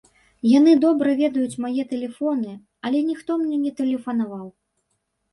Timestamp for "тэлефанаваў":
3.83-4.47